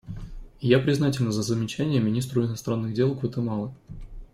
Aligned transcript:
И 0.61 0.67
я 0.67 0.79
признательна 0.79 1.31
за 1.31 1.43
замечания 1.43 1.99
министру 1.99 2.43
иностранных 2.43 2.95
дел 2.95 3.13
Гватемалы. 3.13 3.71